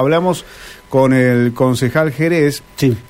[0.00, 0.44] Hablamos
[0.90, 2.62] con el concejal Jerez,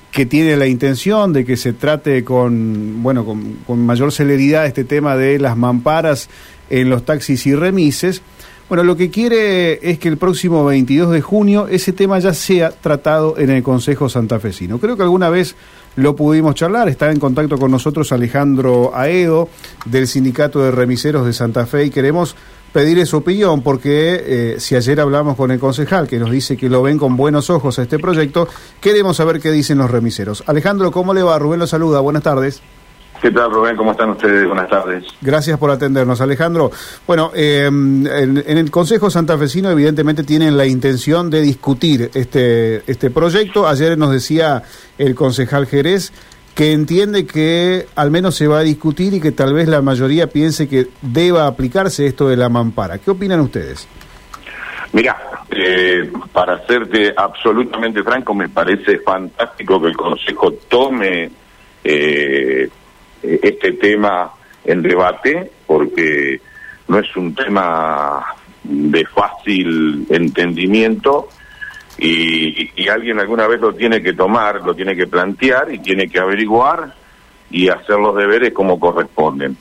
[0.09, 5.15] que tiene la intención de que se trate con, bueno, con, mayor celeridad este tema
[5.15, 6.31] de las mamparas
[6.71, 8.23] en los taxis y remises.
[8.69, 12.71] Bueno, lo que quiere es que el próximo 22 de junio ese tema ya sea
[12.71, 14.79] tratado en el Consejo Santafesino.
[14.79, 15.55] Creo que alguna vez
[15.95, 19.47] lo pudimos charlar, está en contacto con nosotros Alejandro Aedo
[19.85, 22.35] del Sindicato de Remiseros de Santa Fe y queremos
[22.71, 26.69] pedirle su opinión, porque eh, si ayer hablamos con el concejal que nos dice que
[26.69, 28.47] lo ven con buenos ojos a este proyecto,
[28.79, 30.43] queremos saber qué dicen los remiseros.
[30.47, 31.39] Alejandro, ¿cómo le va?
[31.39, 32.61] Rubén lo saluda, buenas tardes.
[33.21, 33.75] ¿Qué tal, Rubén?
[33.75, 34.47] ¿Cómo están ustedes?
[34.47, 35.03] Buenas tardes.
[35.19, 36.71] Gracias por atendernos, Alejandro.
[37.05, 43.09] Bueno, eh, en, en, el Consejo Santafesino evidentemente tienen la intención de discutir este, este
[43.09, 43.67] proyecto.
[43.67, 44.63] Ayer nos decía
[44.97, 46.13] el concejal Jerez
[46.59, 50.27] que entiende que al menos se va a discutir y que tal vez la mayoría
[50.27, 52.97] piense que deba aplicarse esto de la mampara.
[52.97, 53.87] ¿Qué opinan ustedes?
[54.91, 55.15] Mira,
[55.49, 61.31] eh, para serte absolutamente franco, me parece fantástico que el Consejo tome
[61.81, 62.69] eh,
[63.23, 64.29] este tema
[64.65, 66.41] en debate, porque
[66.89, 68.21] no es un tema
[68.65, 71.29] de fácil entendimiento
[72.01, 76.19] y, alguien alguna vez lo tiene que tomar, lo tiene que plantear y tiene que
[76.19, 76.93] averiguar
[77.51, 79.57] y hacer los deberes como corresponden.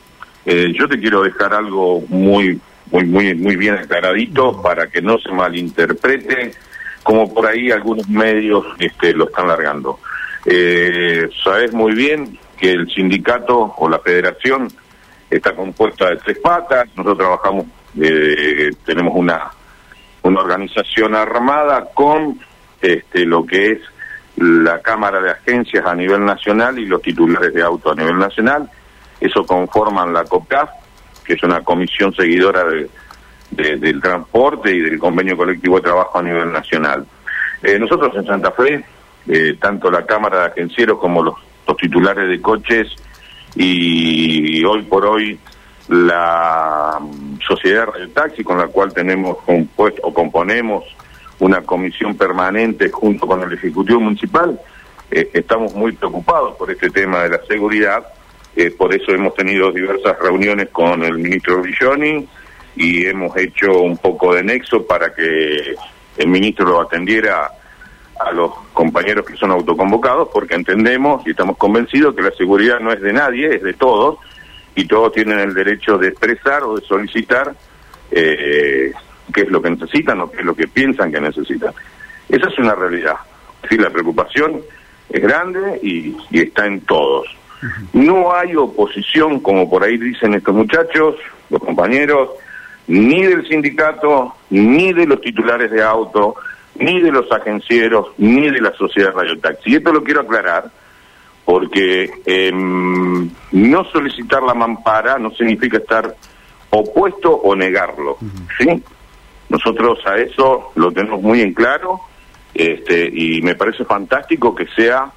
[0.46, 2.58] Eh, yo te quiero dejar algo muy,
[2.90, 6.52] muy, muy, muy bien aclaradito para que no se malinterprete,
[7.02, 9.98] como por ahí algunos medios este, lo están largando.
[10.46, 14.68] Eh, sabes muy bien que el sindicato o la federación
[15.28, 16.88] está compuesta de tres patas.
[16.96, 17.66] Nosotros trabajamos,
[18.00, 19.50] eh, tenemos una
[20.22, 22.38] una organización armada con
[22.80, 23.80] este, lo que es
[24.36, 28.70] la Cámara de Agencias a nivel nacional y los titulares de auto a nivel nacional.
[29.20, 30.70] Eso conforman la COPCAF,
[31.24, 32.64] que es una comisión seguidora
[33.50, 37.04] del transporte y del convenio colectivo de trabajo a nivel nacional.
[37.62, 38.84] Eh, nosotros en Santa Fe,
[39.26, 41.34] eh, tanto la Cámara de Agencieros como los,
[41.76, 42.88] titulares de coches
[43.54, 45.38] y hoy por hoy
[45.88, 46.98] la
[47.48, 50.84] Sociedad de Taxi, con la cual tenemos compuesto o componemos
[51.40, 54.60] una comisión permanente junto con el Ejecutivo Municipal,
[55.10, 58.06] eh, estamos muy preocupados por este tema de la seguridad,
[58.54, 62.28] eh, por eso hemos tenido diversas reuniones con el ministro Brilloni
[62.76, 65.74] y hemos hecho un poco de nexo para que
[66.18, 67.50] el ministro lo atendiera
[68.20, 72.92] a los compañeros que son autoconvocados, porque entendemos y estamos convencidos que la seguridad no
[72.92, 74.18] es de nadie, es de todos,
[74.78, 77.52] y todos tienen el derecho de expresar o de solicitar
[78.12, 78.92] eh,
[79.34, 81.74] qué es lo que necesitan o qué es lo que piensan que necesitan.
[82.28, 83.16] Esa es una realidad.
[83.68, 84.60] Sí, la preocupación
[85.10, 87.26] es grande y, está en todos.
[87.92, 91.16] No hay oposición, como por ahí dicen estos muchachos,
[91.50, 92.30] los compañeros,
[92.86, 96.36] ni del sindicato, ni de los titulares de auto,
[96.76, 99.72] ni de los agencieros, ni de la sociedad Radio Taxi.
[99.72, 100.70] Y esto lo quiero aclarar
[101.48, 106.14] porque em, no solicitar la mampara no significa estar
[106.68, 108.18] opuesto o negarlo,
[108.58, 108.82] ¿sí?
[109.48, 112.00] Nosotros a eso lo tenemos muy en claro
[112.52, 115.10] este, y me parece fantástico que sea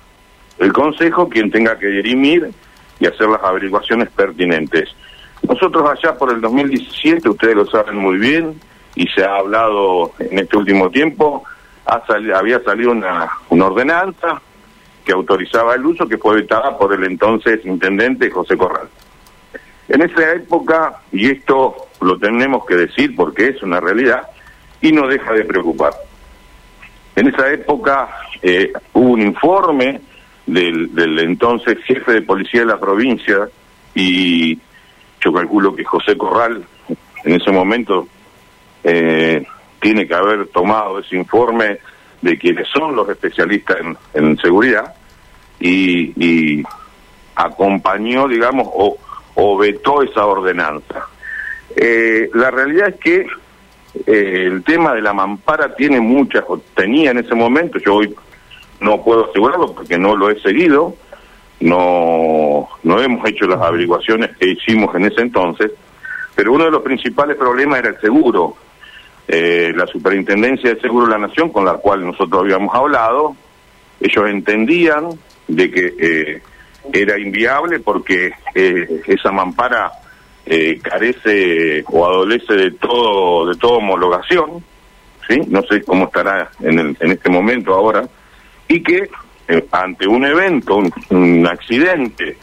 [0.57, 2.49] el Consejo quien tenga que dirimir
[2.97, 4.87] y hacer las averiguaciones pertinentes.
[5.45, 8.57] Nosotros allá por el 2017, ustedes lo saben muy bien,
[8.95, 11.43] y se ha hablado en este último tiempo,
[11.85, 14.41] había salido una, una ordenanza
[15.03, 18.88] que autorizaba el uso, que fue vetada por el entonces intendente José Corral.
[19.88, 24.28] En esa época, y esto lo tenemos que decir porque es una realidad,
[24.81, 25.94] y no deja de preocupar.
[27.16, 28.09] En esa época
[28.41, 30.01] eh, hubo un informe
[30.45, 33.47] del, del entonces jefe de policía de la provincia
[33.94, 34.57] y
[35.23, 36.63] yo calculo que José Corral
[37.23, 38.07] en ese momento
[38.84, 39.45] eh,
[39.79, 41.79] tiene que haber tomado ese informe
[42.21, 43.77] de quienes son los especialistas
[44.13, 44.93] en, seguridad
[45.59, 46.63] y,
[47.35, 48.97] acompañó, digamos, o,
[49.35, 51.07] o, vetó esa ordenanza.
[51.75, 53.27] Eh, la realidad es que
[54.05, 58.16] eh, el tema de la mampara tiene muchas, o tenía en ese momento, yo hoy
[58.79, 60.96] no puedo asegurarlo porque no lo he seguido,
[61.61, 65.72] no, no hemos hecho las averiguaciones que hicimos en ese entonces,
[66.35, 68.55] pero uno de los principales problemas era el seguro.
[69.28, 73.35] Eh, la Superintendencia de Seguro de la Nación, con la cual nosotros habíamos hablado,
[74.00, 75.09] ellos entendían
[75.47, 76.41] de que eh,
[76.91, 79.91] era inviable porque eh, esa mampara
[80.82, 84.62] carece o adolece de todo de toda homologación,
[85.29, 88.09] sí, no sé cómo estará en, en este momento ahora,
[88.68, 89.08] y que
[89.72, 92.35] ante un evento, un, un accidente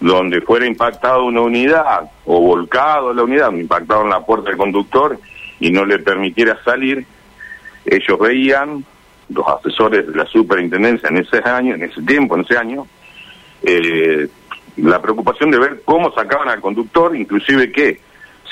[0.00, 5.18] donde fuera impactado una unidad o volcado la unidad, impactado en la puerta del conductor
[5.62, 7.06] y no le permitiera salir,
[7.84, 8.84] ellos veían
[9.28, 12.84] los asesores de la superintendencia en ese año, en ese tiempo, en ese año,
[13.62, 14.28] eh,
[14.78, 18.00] la preocupación de ver cómo sacaban al conductor, inclusive que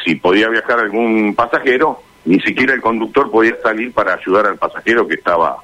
[0.04, 5.08] si podía viajar algún pasajero, ni siquiera el conductor podía salir para ayudar al pasajero
[5.08, 5.56] que estaba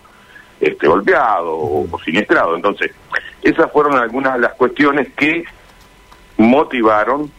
[0.60, 2.56] este, golpeado o, o siniestrado.
[2.56, 2.90] Entonces,
[3.40, 5.44] esas fueron algunas de las cuestiones que
[6.38, 7.30] motivaron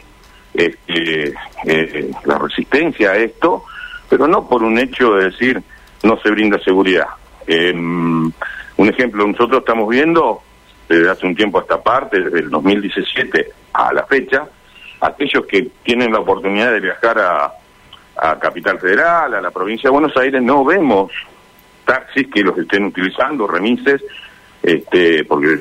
[0.54, 1.34] este,
[1.66, 3.64] eh, la resistencia a esto,
[4.08, 5.62] pero no por un hecho de decir
[6.02, 7.06] no se brinda seguridad.
[7.48, 8.32] un
[8.78, 10.42] ejemplo, nosotros estamos viendo
[10.88, 14.46] desde hace un tiempo a esta parte, desde el 2017 a la fecha,
[15.00, 17.52] aquellos que tienen la oportunidad de viajar a,
[18.16, 21.12] a Capital Federal, a la provincia de Buenos Aires, no vemos
[21.84, 24.02] taxis que los estén utilizando, remises,
[24.62, 25.60] este, porque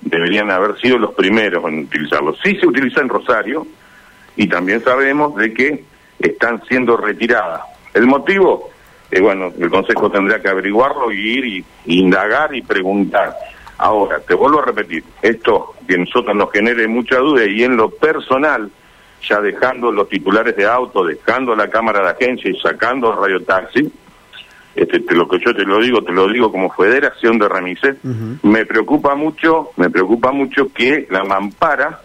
[0.00, 2.38] deberían haber sido los primeros en utilizarlos.
[2.42, 3.66] Sí se utiliza en Rosario
[4.36, 5.84] y también sabemos de que
[6.18, 7.62] están siendo retiradas.
[7.94, 8.70] El motivo,
[9.10, 13.36] eh, bueno, el Consejo tendrá que averiguarlo y ir y, indagar y preguntar.
[13.78, 17.76] Ahora, te vuelvo a repetir, esto que a nosotros nos genere mucha duda y en
[17.76, 18.70] lo personal,
[19.28, 23.92] ya dejando los titulares de auto, dejando la cámara de agencia y sacando el radiotaxi,
[24.74, 27.96] este, lo que yo te lo digo, te lo digo como Federación de Remises,
[28.42, 32.00] me preocupa mucho, me preocupa mucho que la mampara,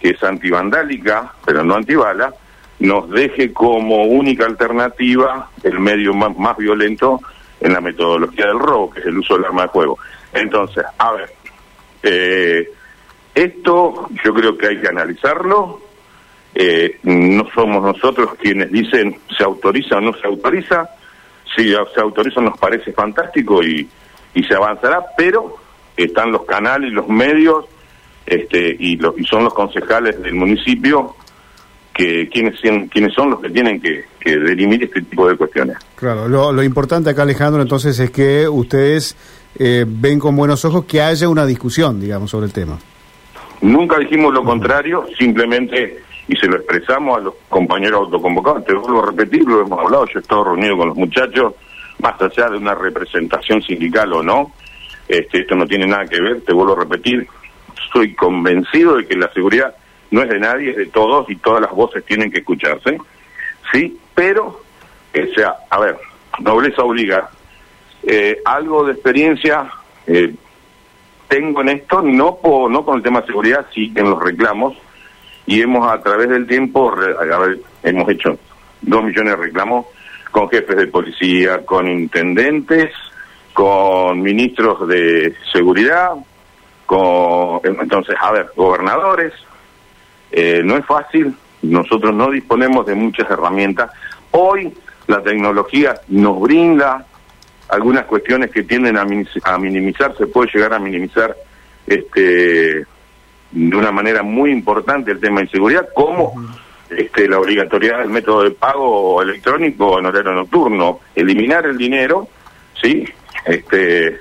[0.00, 2.32] que es antivandálica, pero no antibala,
[2.80, 7.20] nos deje como única alternativa el medio más, más violento
[7.60, 9.98] en la metodología del robo, que es el uso del arma de fuego.
[10.32, 11.30] Entonces, a ver,
[12.02, 12.70] eh,
[13.34, 15.80] esto yo creo que hay que analizarlo.
[16.54, 20.88] Eh, no somos nosotros quienes dicen se autoriza o no se autoriza
[21.56, 23.88] si se autoriza nos parece fantástico y,
[24.34, 25.56] y se avanzará, pero
[25.96, 27.66] están los canales, los medios
[28.26, 31.16] este, y, y son los concejales del municipio
[31.98, 35.78] que quienes, quienes son los que tienen que, que delimir este tipo de cuestiones.
[35.96, 39.16] Claro, lo, lo importante acá Alejandro entonces es que ustedes
[39.58, 42.78] eh, ven con buenos ojos que haya una discusión, digamos, sobre el tema.
[43.62, 45.98] Nunca dijimos lo contrario, simplemente
[46.28, 48.64] y se lo expresamos a los compañeros autoconvocados.
[48.64, 51.54] Te vuelvo a repetir, lo hemos hablado, yo he estado reunido con los muchachos,
[52.00, 54.52] más allá de una representación sindical o no,
[55.08, 57.26] este, esto no tiene nada que ver, te vuelvo a repetir,
[57.92, 59.74] soy convencido de que la seguridad
[60.10, 62.98] no es de nadie, es de todos y todas las voces tienen que escucharse,
[63.72, 63.98] ¿sí?
[64.14, 65.96] Pero, o sea, a ver,
[66.40, 67.30] nobleza obliga.
[68.02, 69.70] Eh, algo de experiencia
[70.06, 70.34] eh,
[71.28, 72.38] tengo en esto, no,
[72.70, 74.76] no con el tema de seguridad, sí en los reclamos,
[75.46, 76.94] y hemos a través del tiempo,
[77.82, 78.38] hemos hecho
[78.82, 79.86] dos millones de reclamos
[80.30, 82.92] con jefes de policía, con intendentes,
[83.52, 86.12] con ministros de seguridad,
[86.86, 89.32] con entonces, a ver, gobernadores.
[90.30, 93.90] Eh, no es fácil, nosotros no disponemos de muchas herramientas.
[94.30, 94.72] Hoy
[95.06, 97.06] la tecnología nos brinda
[97.68, 99.06] algunas cuestiones que tienden a,
[99.44, 101.36] a minimizar, se puede llegar a minimizar
[101.86, 102.86] este
[103.50, 106.34] de una manera muy importante el tema de inseguridad, como
[106.90, 112.28] este, la obligatoriedad del método de pago electrónico en horario nocturno, eliminar el dinero,
[112.80, 113.08] ¿sí?
[113.46, 114.20] Este,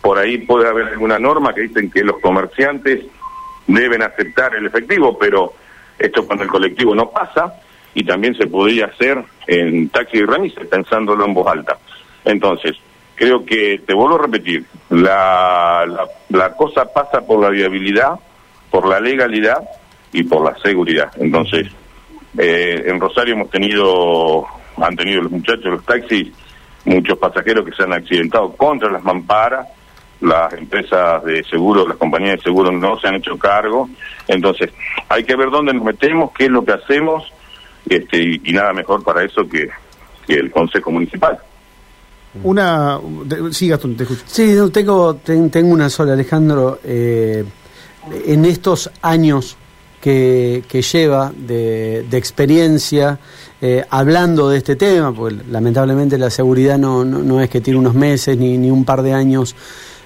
[0.00, 3.04] por ahí puede haber alguna norma que dicen que los comerciantes
[3.66, 5.54] deben aceptar el efectivo, pero
[5.98, 7.54] esto cuando el colectivo no pasa,
[7.94, 11.78] y también se podría hacer en taxi y remis pensándolo en voz alta.
[12.24, 12.76] Entonces,
[13.14, 18.18] creo que, te vuelvo a repetir, la, la, la cosa pasa por la viabilidad,
[18.70, 19.62] por la legalidad
[20.12, 21.12] y por la seguridad.
[21.18, 21.68] Entonces,
[22.36, 24.44] eh, en Rosario hemos tenido,
[24.76, 26.32] han tenido los muchachos, los taxis,
[26.84, 29.68] muchos pasajeros que se han accidentado contra las mamparas,
[30.20, 33.88] las empresas de seguro, las compañías de seguro no se han hecho cargo.
[34.28, 34.70] Entonces,
[35.08, 37.24] hay que ver dónde nos metemos, qué es lo que hacemos,
[37.88, 39.68] este, y, nada mejor para eso que,
[40.28, 41.38] el Consejo Municipal.
[42.42, 42.98] Una,
[43.50, 44.22] sí, Gastón, te escucho.
[44.26, 46.80] Sí, no, tengo, tengo una sola, Alejandro.
[46.82, 47.44] Eh,
[48.26, 49.56] en estos años
[50.04, 53.18] que, lleva de, experiencia
[53.60, 57.94] eh, hablando de este tema, porque lamentablemente la seguridad no, no, es que tiene unos
[57.94, 59.56] meses ni, ni un par de años,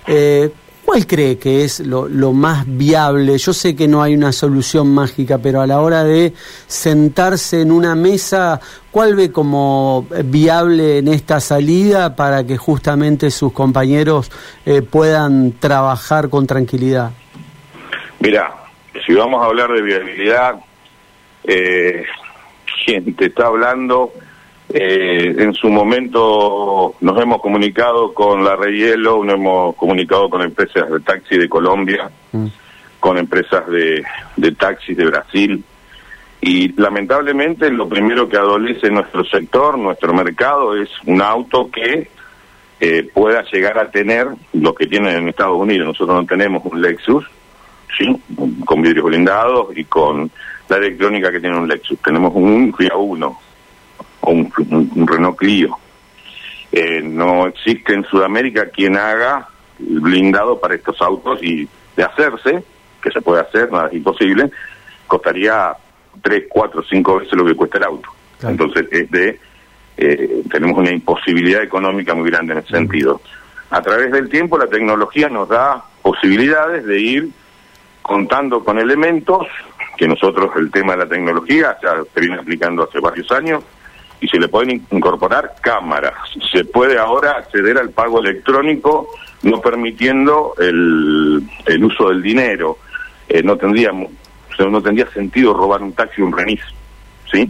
[0.09, 0.51] eh,
[0.85, 3.37] ¿cuál cree que es lo, más viable?
[3.37, 6.33] Yo sé que no hay una solución mágica, pero a la hora de
[6.67, 8.59] sentarse en una mesa,
[8.91, 14.33] ¿cuál ve como viable en esta salida para que justamente sus compañeros
[14.65, 17.11] eh, puedan trabajar con tranquilidad?
[18.21, 18.51] Mira,
[19.07, 20.55] si vamos a hablar de viabilidad,
[21.45, 22.07] eh,
[22.87, 24.13] quien te está hablando,
[24.71, 30.91] eh, en su momento nos hemos comunicado con la Hielo, nos hemos comunicado con empresas
[30.91, 32.47] de taxi de Colombia, mm.
[33.01, 34.05] con empresas de,
[34.37, 35.65] de taxis de Brasil,
[36.41, 42.11] y lamentablemente lo primero que adolece nuestro sector, nuestro mercado, es un auto que
[42.79, 45.89] eh, pueda llegar a tener lo que tienen en Estados Unidos.
[45.89, 47.25] Nosotros no tenemos un Lexus,
[47.99, 48.23] ¿sí?
[48.65, 50.31] Con vidrios blindados y con
[50.69, 51.99] la electrónica que tiene un Lexus.
[52.01, 53.48] Tenemos un Kia 1
[54.21, 55.79] o un, Renault Clio.
[56.71, 59.49] Eh, no existe en Sudamérica quien haga
[59.81, 62.63] el blindado para estos autos y de hacerse,
[63.03, 64.51] que se puede hacer, nada es imposible,
[65.07, 65.73] costaría
[66.23, 68.09] 3, 4, 5 veces lo que cuesta el auto.
[68.43, 69.41] Entonces, es de,
[69.97, 73.21] eh, tenemos una imposibilidad económica muy grande en ese sentido.
[73.71, 77.29] A través del tiempo, la tecnología nos da posibilidades de ir
[78.03, 79.47] contando con elementos
[79.97, 83.65] que nosotros, el tema de la tecnología, ya se viene aplicando hace varios años,
[84.21, 86.15] y se le pueden incorporar cámaras.
[86.53, 89.09] Se puede ahora acceder al pago electrónico
[89.43, 92.79] no permitiendo el, el uso del dinero.
[93.29, 96.61] Eh, no tendría no tendría sentido robar un taxi o un remis,
[97.31, 97.49] ¿sí?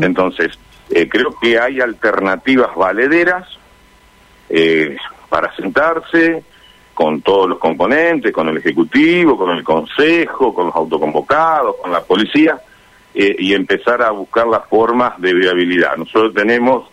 [0.00, 0.56] Entonces,
[0.88, 3.48] eh, creo que hay alternativas valederas
[4.48, 4.96] eh,
[5.28, 6.44] para sentarse
[6.94, 12.00] con todos los componentes, con el Ejecutivo, con el Consejo, con los autoconvocados, con la
[12.02, 12.56] policía,
[13.14, 15.96] eh, y empezar a buscar las formas de viabilidad.
[15.96, 16.90] Nosotros tenemos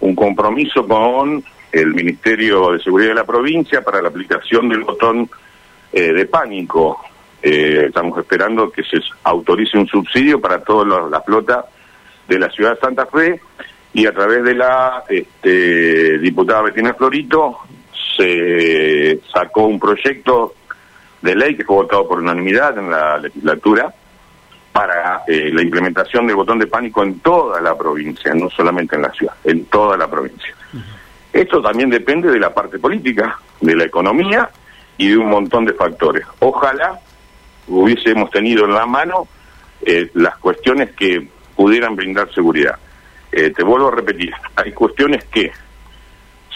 [0.00, 5.28] un compromiso con el Ministerio de Seguridad de la provincia para la aplicación del botón
[5.90, 7.00] de pánico
[7.40, 11.66] eh, estamos esperando que se autorice un subsidio para toda la, flota
[12.26, 13.40] de la ciudad de Santa Fe
[13.92, 17.58] y a través de la este, diputada Bettina Florito
[18.16, 20.54] se sacó un proyecto
[21.22, 23.94] de ley que fue votado por unanimidad en la legislatura
[24.78, 29.02] para eh, la implementación del botón de pánico en toda la provincia, no solamente en
[29.02, 30.54] la ciudad, en toda la provincia.
[31.32, 34.48] Esto también depende de la parte política, de la economía
[34.96, 36.24] y de un montón de factores.
[36.38, 36.96] Ojalá
[37.66, 39.26] hubiésemos tenido en la mano
[39.84, 42.78] eh, las cuestiones que pudieran brindar seguridad.
[43.32, 45.50] Eh, te vuelvo a repetir, hay cuestiones que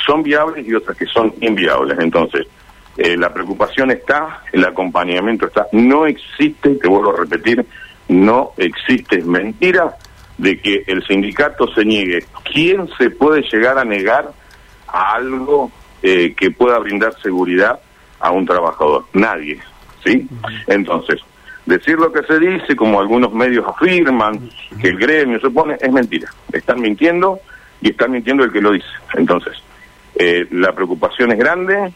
[0.06, 1.98] son viables y otras que son inviables.
[1.98, 2.46] Entonces,
[2.96, 5.66] eh, la preocupación está, el acompañamiento está.
[5.72, 7.66] No existe, te vuelvo a repetir,
[8.08, 9.96] no existe mentira
[10.38, 12.24] de que el sindicato se niegue.
[12.44, 14.32] ¿Quién se puede llegar a negar
[14.88, 15.70] a algo
[16.02, 17.80] que pueda brindar seguridad
[18.18, 19.04] a un trabajador?
[19.12, 19.60] Nadie.
[20.04, 20.28] ¿sí?
[20.66, 21.20] Entonces,
[21.66, 25.92] decir lo que se dice, como algunos medios afirman, que el gremio se pone, es
[25.92, 26.28] mentira.
[26.52, 27.40] Están mintiendo
[27.80, 28.88] y están mintiendo el que lo dice.
[29.14, 29.54] Entonces,
[30.14, 31.92] eh, la preocupación es grande,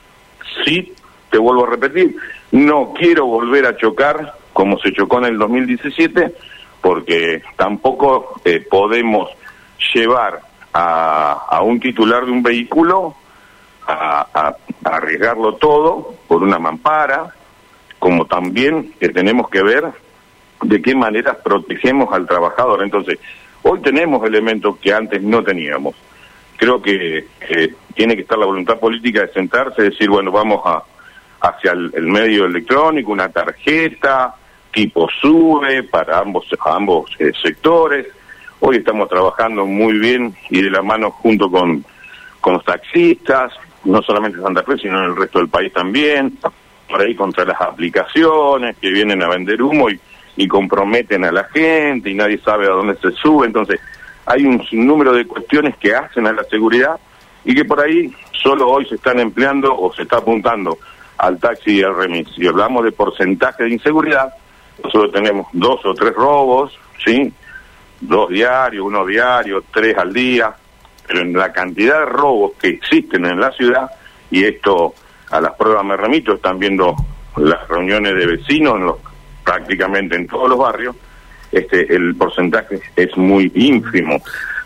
[0.65, 0.93] sí,
[1.31, 2.17] te vuelvo a repetir,
[2.53, 6.33] no quiero volver a chocar como se chocó en el 2017,
[6.81, 9.29] porque tampoco eh, podemos
[9.93, 10.41] llevar
[10.73, 13.15] a, un titular de un vehículo
[13.87, 17.35] a arriesgarlo todo por una mampara,
[17.99, 19.85] como también que tenemos que ver
[20.63, 22.83] de qué manera protegemos al trabajador.
[22.83, 23.19] Entonces,
[23.63, 25.95] hoy tenemos elementos que antes no teníamos.
[26.57, 27.27] Creo que
[27.95, 30.83] tiene que estar la voluntad política de sentarse decir, bueno, vamos a
[31.41, 34.35] hacia el, medio electrónico, una tarjeta
[34.76, 38.09] tipo SUBE para ambos, ambos eh, sectores.
[38.61, 41.83] Hoy estamos trabajando muy bien y de la mano junto con,
[42.42, 43.54] con los taxistas,
[43.87, 46.38] no solamente en Santa Fe, sino en el resto del país también
[46.90, 49.99] por ahí contra las aplicaciones que vienen a vender humo y,
[50.47, 53.47] comprometen a la gente y nadie sabe a dónde se sube.
[53.47, 53.80] Entonces,
[54.26, 57.00] hay un sinnúmero de cuestiones que hacen a la seguridad
[57.47, 60.78] y que por ahí solo hoy se están empleando o se está apuntando
[61.16, 62.28] al taxi y al remis.
[62.37, 64.35] Si hablamos de porcentaje de inseguridad,
[64.83, 67.33] nosotros tenemos dos o tres robos, ¿sí?
[68.00, 70.54] Dos diarios, uno diario, tres al día,
[71.06, 73.90] pero en la cantidad de robos que existen en la ciudad,
[74.30, 74.95] y esto
[75.30, 76.95] a las pruebas me remito, están viendo
[77.37, 78.97] las reuniones de vecinos en los,
[79.45, 80.97] prácticamente en todos los barrios,
[81.52, 84.21] este, el porcentaje es muy ínfimo.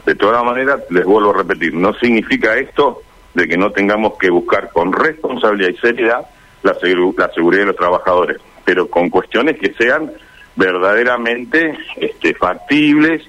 [0.05, 3.03] De todas maneras, les vuelvo a repetir, no significa esto
[3.35, 6.27] de que no tengamos que buscar con responsabilidad y seriedad
[6.63, 8.39] la, la seguridad de los trabajadores,
[8.71, 10.13] pero con cuestiones que sean
[10.55, 13.21] verdaderamente este, factibles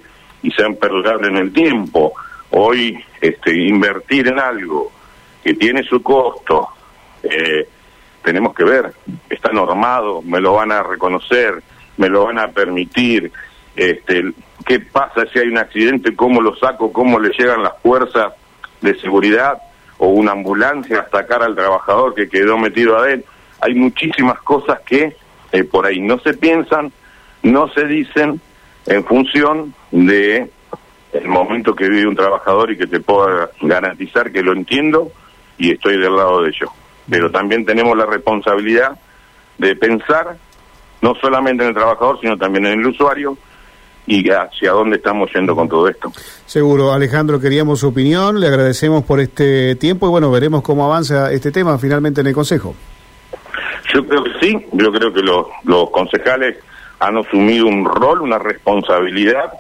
[0.44, 2.14] y sean perdurables en el tiempo.
[2.52, 4.92] Hoy este, invertir en algo
[5.44, 6.68] que tiene su costo,
[7.24, 7.68] eh,
[8.22, 8.94] tenemos que ver,
[9.32, 11.64] está normado, me lo van a reconocer,
[11.98, 13.32] me lo van a permitir,
[13.76, 14.34] este,
[14.64, 18.32] qué pasa si hay un accidente, cómo lo saco, cómo le llegan las fuerzas
[18.82, 19.58] de seguridad
[19.98, 23.32] o una ambulancia a sacar al trabajador que quedó metido adentro.
[23.62, 25.16] Hay muchísimas cosas que
[25.52, 26.92] eh, por ahí no se piensan,
[27.44, 28.40] no se dicen
[28.86, 30.50] en función de
[31.14, 35.12] el momento que vive un trabajador y que te puedo garantizar que lo entiendo
[35.58, 36.70] y estoy del lado de ellos
[37.12, 38.98] pero también tenemos la responsabilidad
[39.58, 40.38] de pensar
[41.02, 43.38] no solamente en el trabajador, sino también en el usuario,
[44.06, 46.12] y hacia dónde estamos yendo con todo esto.
[46.46, 51.32] Seguro, Alejandro, queríamos su opinión, le agradecemos por este tiempo y bueno, veremos cómo avanza
[51.32, 52.76] este tema finalmente en el Consejo.
[53.94, 56.58] Yo creo que sí, yo creo que los, los concejales
[57.00, 59.52] han asumido un rol, una responsabilidad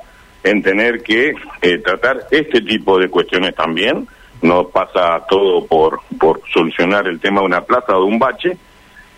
[0.44, 4.08] en tener que eh, tratar este tipo de cuestiones también.
[4.42, 8.58] No pasa todo por, por solucionar el tema de una plaza o de un bache.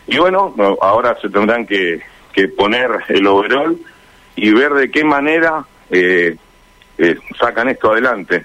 [0.08, 2.02] Y bueno, ahora se tendrán que,
[2.34, 3.78] que poner el overall
[4.36, 6.36] y ver de qué manera eh,
[6.98, 8.44] eh, sacan esto adelante.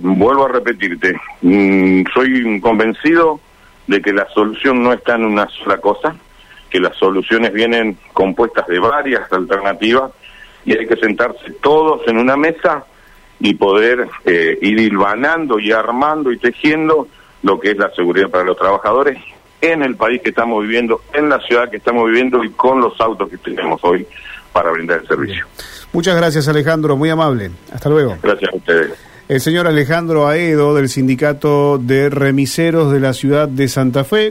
[0.00, 3.40] vuelvo a repetirte, mm, soy convencido
[3.86, 6.14] de que la solución no está en una sola cosa,
[6.70, 10.10] que las soluciones vienen compuestas de varias alternativas
[10.64, 12.84] y hay que sentarse todos en una mesa
[13.40, 17.08] y poder eh, ir hilvanando y armando y tejiendo
[17.42, 19.18] lo que es la seguridad para los trabajadores
[19.60, 23.00] en el país que estamos viviendo, en la ciudad que estamos viviendo y con los
[23.00, 24.06] autos que tenemos hoy
[24.52, 25.46] para brindar el servicio.
[25.92, 27.50] Muchas gracias Alejandro, muy amable.
[27.72, 28.16] Hasta luego.
[28.22, 29.11] Gracias a ustedes.
[29.32, 34.30] El señor Alejandro Aedo del Sindicato de Remiseros de la ciudad de Santa Fe.